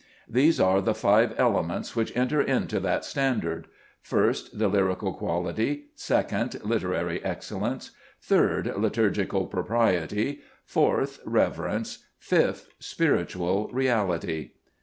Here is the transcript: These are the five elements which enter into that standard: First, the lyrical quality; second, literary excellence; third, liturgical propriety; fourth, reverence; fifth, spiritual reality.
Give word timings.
These 0.27 0.59
are 0.59 0.81
the 0.81 0.95
five 0.95 1.35
elements 1.37 1.95
which 1.95 2.17
enter 2.17 2.41
into 2.41 2.79
that 2.79 3.05
standard: 3.05 3.67
First, 4.01 4.57
the 4.57 4.67
lyrical 4.67 5.13
quality; 5.13 5.89
second, 5.93 6.63
literary 6.65 7.23
excellence; 7.23 7.91
third, 8.19 8.73
liturgical 8.75 9.45
propriety; 9.45 10.39
fourth, 10.65 11.19
reverence; 11.23 11.99
fifth, 12.17 12.69
spiritual 12.79 13.67
reality. 13.67 14.53